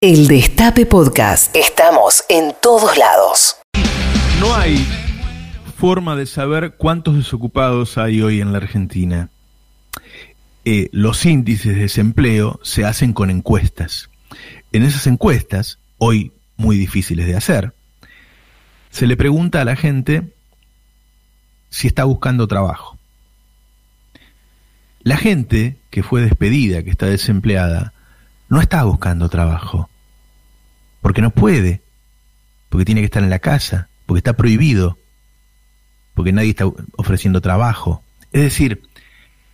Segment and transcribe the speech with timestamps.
[0.00, 1.56] El Destape Podcast.
[1.56, 3.56] Estamos en todos lados.
[4.38, 4.76] No hay
[5.76, 9.28] forma de saber cuántos desocupados hay hoy en la Argentina.
[10.64, 14.08] Eh, los índices de desempleo se hacen con encuestas.
[14.70, 17.74] En esas encuestas, hoy muy difíciles de hacer,
[18.90, 20.32] se le pregunta a la gente
[21.70, 22.96] si está buscando trabajo.
[25.02, 27.94] La gente que fue despedida, que está desempleada,
[28.48, 29.88] no está buscando trabajo,
[31.00, 31.82] porque no puede,
[32.68, 34.98] porque tiene que estar en la casa, porque está prohibido,
[36.14, 38.02] porque nadie está ofreciendo trabajo.
[38.32, 38.82] Es decir,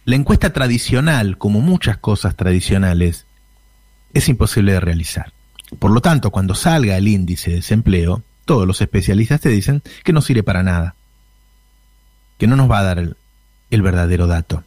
[0.05, 3.27] la encuesta tradicional, como muchas cosas tradicionales,
[4.12, 5.33] es imposible de realizar.
[5.78, 10.12] Por lo tanto, cuando salga el índice de desempleo, todos los especialistas te dicen que
[10.12, 10.95] no sirve para nada,
[12.38, 13.16] que no nos va a dar el,
[13.70, 14.62] el verdadero dato.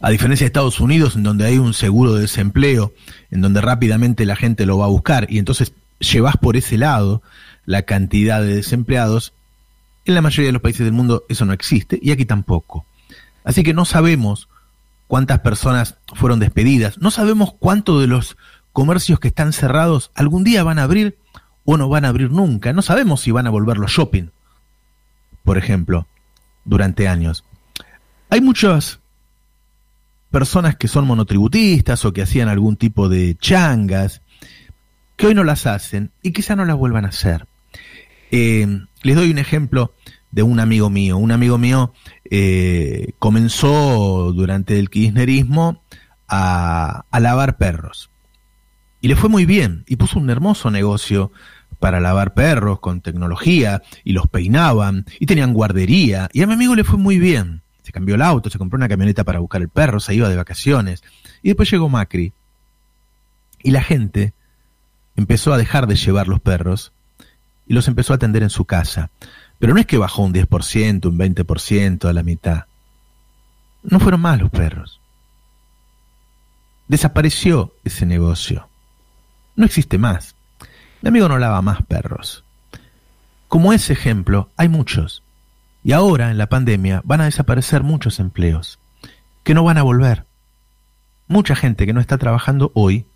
[0.00, 2.92] A diferencia de Estados Unidos, en donde hay un seguro de desempleo,
[3.30, 7.22] en donde rápidamente la gente lo va a buscar y entonces llevas por ese lado
[7.64, 9.32] la cantidad de desempleados,
[10.04, 12.84] en la mayoría de los países del mundo eso no existe y aquí tampoco.
[13.44, 14.48] Así que no sabemos
[15.06, 18.36] cuántas personas fueron despedidas, no sabemos cuántos de los
[18.72, 21.18] comercios que están cerrados algún día van a abrir
[21.64, 24.30] o no van a abrir nunca, no sabemos si van a volver los shopping,
[25.42, 26.06] por ejemplo,
[26.64, 27.44] durante años.
[28.30, 29.00] Hay muchas
[30.30, 34.22] personas que son monotributistas o que hacían algún tipo de changas,
[35.16, 37.46] que hoy no las hacen y quizá no las vuelvan a hacer.
[38.30, 38.66] Eh,
[39.02, 39.94] les doy un ejemplo
[40.30, 41.16] de un amigo mío.
[41.16, 41.92] Un amigo mío
[42.30, 45.82] eh, comenzó durante el kirchnerismo
[46.28, 48.10] a, lavar perros.
[49.00, 51.32] Y le fue muy bien y puso un hermoso negocio
[51.78, 56.74] para lavar perros con tecnología y los peinaban y tenían guardería y a mi amigo
[56.74, 57.62] le fue muy bien
[57.96, 61.02] cambió el auto, se compró una camioneta para buscar el perro, se iba de vacaciones.
[61.42, 62.34] Y después llegó Macri.
[63.62, 64.34] Y la gente
[65.16, 66.92] empezó a dejar de llevar los perros
[67.66, 69.08] y los empezó a atender en su casa.
[69.58, 72.64] Pero no es que bajó un 10%, un 20%, a la mitad.
[73.82, 75.00] No fueron más los perros.
[76.88, 78.68] Desapareció ese negocio.
[79.54, 80.34] No existe más.
[81.00, 82.44] Mi amigo no lava más perros.
[83.48, 85.22] Como ese ejemplo, hay muchos.
[85.86, 88.80] Y ahora, en la pandemia, van a desaparecer muchos empleos,
[89.44, 90.26] que no van a volver.
[91.28, 93.06] Mucha gente que no está trabajando hoy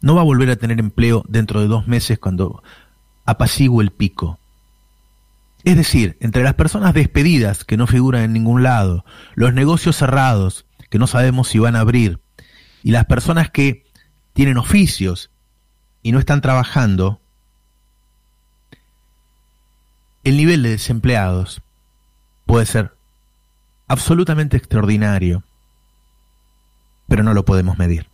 [0.00, 2.64] no va a volver a tener empleo dentro de dos meses cuando
[3.26, 4.40] apacigüe el pico.
[5.62, 9.04] Es decir, entre las personas despedidas que no figuran en ningún lado,
[9.36, 12.18] los negocios cerrados que no sabemos si van a abrir,
[12.82, 13.84] y las personas que
[14.32, 15.30] tienen oficios
[16.02, 17.20] y no están trabajando,
[20.26, 21.62] el nivel de desempleados
[22.46, 22.96] puede ser
[23.86, 25.44] absolutamente extraordinario,
[27.06, 28.08] pero no lo podemos medir.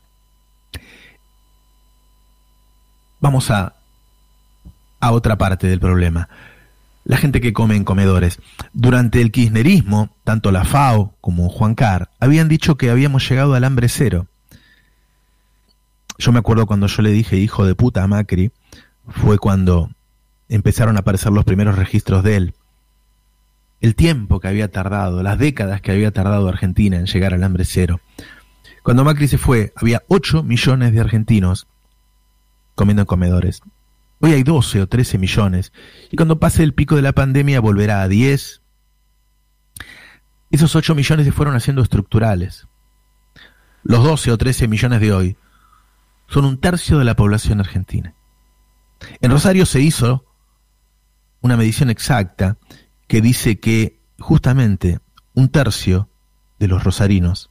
[3.19, 3.77] Vamos a,
[5.01, 6.29] a otra parte del problema.
[7.05, 8.41] La gente que come en comedores.
[8.75, 13.65] Durante el kirchnerismo, tanto la FAO como Juan Carr habían dicho que habíamos llegado al
[13.65, 14.27] hambre cero.
[16.19, 18.53] Yo me acuerdo cuando yo le dije hijo de puta a Macri,
[19.09, 19.89] fue cuando
[20.49, 22.55] empezaron a aparecer los primeros registros de él.
[23.81, 27.65] El tiempo que había tardado, las décadas que había tardado Argentina en llegar al hambre
[27.65, 28.01] cero.
[28.83, 31.67] Cuando Macri se fue, había 8 millones de argentinos
[32.75, 33.63] comiendo en comedores.
[34.21, 35.73] Hoy hay 12 o 13 millones.
[36.11, 38.63] Y cuando pase el pico de la pandemia volverá a 10.
[40.53, 42.69] Esos 8 millones se fueron haciendo estructurales.
[43.83, 45.37] Los 12 o 13 millones de hoy
[46.29, 48.15] son un tercio de la población argentina.
[49.21, 50.25] En Rosario se hizo
[51.43, 52.57] una medición exacta
[53.09, 55.01] que dice que justamente
[55.35, 56.09] un tercio
[56.59, 57.51] de los rosarinos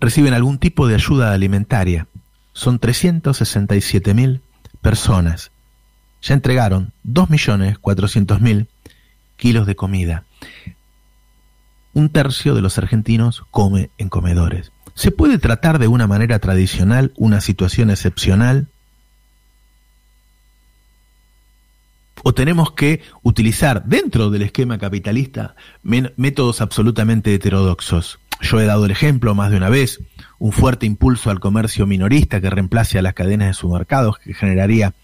[0.00, 2.08] reciben algún tipo de ayuda alimentaria.
[2.52, 4.42] Son 367 mil
[4.80, 5.52] personas.
[6.22, 8.66] Ya entregaron 2.400.000
[9.36, 10.24] kilos de comida.
[11.94, 14.72] Un tercio de los argentinos come en comedores.
[14.94, 18.68] ¿Se puede tratar de una manera tradicional una situación excepcional?
[22.22, 28.18] O tenemos que utilizar dentro del esquema capitalista métodos absolutamente heterodoxos.
[28.40, 30.00] Yo he dado el ejemplo más de una vez,
[30.38, 34.94] un fuerte impulso al comercio minorista que reemplace a las cadenas de supermercados, que generaría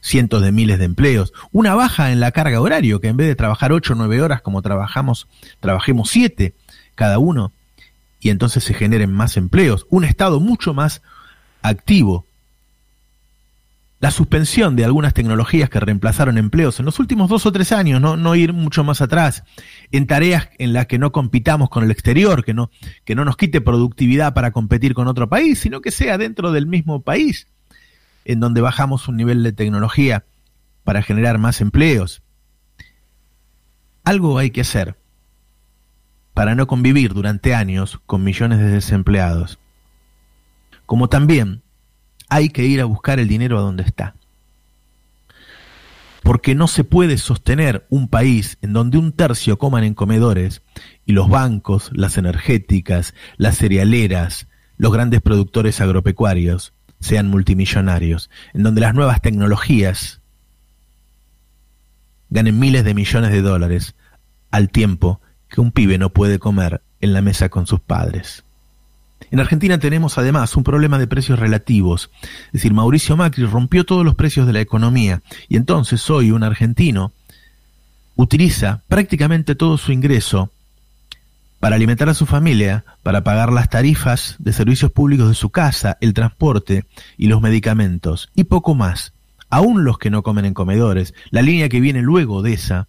[0.00, 3.36] cientos de miles de empleos, una baja en la carga horario, que en vez de
[3.36, 5.28] trabajar 8 o 9 horas como trabajamos,
[5.60, 6.54] trabajemos 7
[6.94, 7.52] cada uno,
[8.20, 11.02] y entonces se generen más empleos, un Estado mucho más
[11.62, 12.26] activo
[14.00, 18.00] la suspensión de algunas tecnologías que reemplazaron empleos en los últimos dos o tres años,
[18.00, 19.42] no, ir mucho más atrás,
[19.90, 22.70] en tareas en las que no compitamos con el exterior, que no,
[23.04, 26.66] que no nos quite productividad para competir con otro país, sino que sea dentro del
[26.66, 27.48] mismo país,
[28.24, 30.24] en donde bajamos un nivel de tecnología
[30.84, 32.22] para generar más empleos.
[34.04, 34.96] Algo hay que hacer
[36.34, 39.58] para no convivir durante años con millones de desempleados.
[40.86, 41.62] Como también
[42.28, 44.14] hay que ir a buscar el dinero a donde está.
[46.22, 50.62] Porque no se puede sostener un país en donde un tercio coman en comedores
[51.06, 54.46] y los bancos, las energéticas, las cerealeras,
[54.76, 60.20] los grandes productores agropecuarios sean multimillonarios, en donde las nuevas tecnologías
[62.30, 63.94] ganen miles de millones de dólares
[64.50, 68.44] al tiempo que un pibe no puede comer en la mesa con sus padres.
[69.30, 72.10] En Argentina tenemos además un problema de precios relativos.
[72.46, 76.42] Es decir, Mauricio Macri rompió todos los precios de la economía y entonces hoy un
[76.42, 77.12] argentino
[78.16, 80.50] utiliza prácticamente todo su ingreso
[81.60, 85.98] para alimentar a su familia, para pagar las tarifas de servicios públicos de su casa,
[86.00, 86.84] el transporte
[87.16, 89.12] y los medicamentos, y poco más.
[89.50, 92.86] Aún los que no comen en comedores, la línea que viene luego de esa,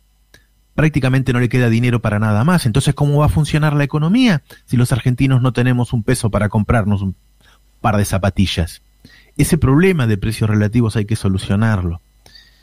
[0.80, 2.66] prácticamente no le queda dinero para nada más.
[2.66, 6.48] Entonces, ¿cómo va a funcionar la economía si los argentinos no tenemos un peso para
[6.48, 7.18] comprarnos un
[7.82, 8.82] par de zapatillas?
[9.36, 12.00] Ese problema de precios relativos hay que solucionarlo.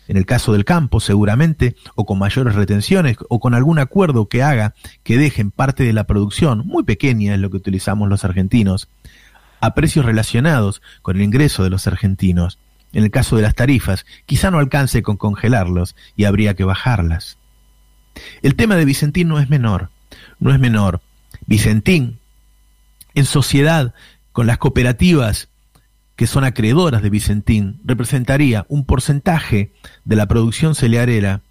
[0.09, 4.43] En el caso del campo, seguramente, o con mayores retenciones, o con algún acuerdo que
[4.43, 4.73] haga
[5.03, 8.89] que dejen parte de la producción, muy pequeña es lo que utilizamos los argentinos,
[9.61, 12.59] a precios relacionados con el ingreso de los argentinos.
[12.95, 17.37] En el caso de las tarifas, quizá no alcance con congelarlos y habría que bajarlas.
[18.43, 19.91] El tema de Vicentín no es menor,
[20.39, 21.01] no es menor.
[21.47, 22.19] Vicentín,
[23.15, 23.95] en sociedad
[24.33, 25.49] con las cooperativas
[26.17, 29.73] que son acreedoras de Vicentín, representaría un porcentaje
[30.05, 31.43] de la producción cerealera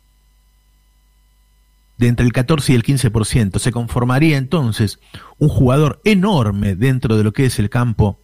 [1.97, 3.59] de entre el 14 y el 15%.
[3.59, 4.99] Se conformaría entonces
[5.37, 8.19] un jugador enorme dentro de lo que es el campo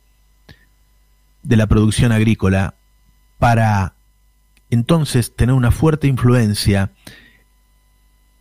[1.44, 2.74] de la producción agrícola
[3.40, 3.94] para
[4.70, 6.92] entonces tener una fuerte influencia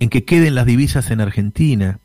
[0.00, 2.00] en que queden las divisas en Argentina,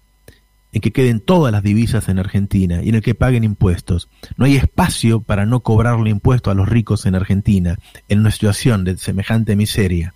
[0.74, 4.10] en que queden todas las divisas en Argentina y en el que paguen impuestos.
[4.36, 8.84] No hay espacio para no cobrarle impuesto a los ricos en Argentina, en una situación
[8.84, 10.14] de semejante miseria.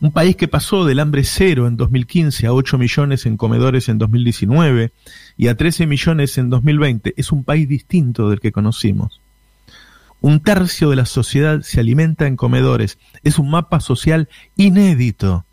[0.00, 3.98] Un país que pasó del hambre cero en 2015 a 8 millones en comedores en
[3.98, 4.92] 2019
[5.36, 9.20] y a 13 millones en 2020 es un país distinto del que conocimos.
[10.20, 12.98] Un tercio de la sociedad se alimenta en comedores.
[13.22, 15.46] Es un mapa social inédito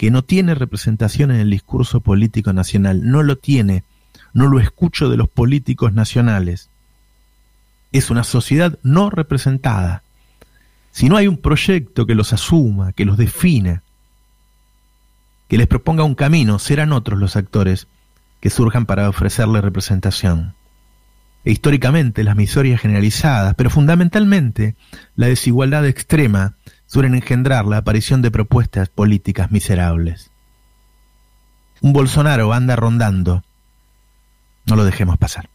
[0.00, 3.84] que no tiene representación en el discurso político nacional, no lo tiene,
[4.32, 6.70] no lo escucho de los políticos nacionales.
[7.92, 10.02] Es una sociedad no representada.
[10.90, 13.82] Si no hay un proyecto que los asuma, que los defina,
[15.48, 17.86] que les proponga un camino, serán otros los actores
[18.40, 20.54] que surjan para ofrecerle representación.
[21.44, 24.76] E históricamente las misorias generalizadas, pero fundamentalmente
[25.14, 26.54] la desigualdad extrema,
[26.90, 30.32] suelen engendrar la aparición de propuestas políticas miserables.
[31.80, 33.44] Un Bolsonaro anda rondando.
[34.66, 35.48] No lo dejemos pasar.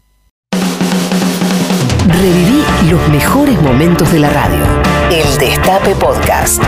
[2.08, 4.64] Reviví los mejores momentos de la radio.
[5.12, 6.64] El Destape Podcast.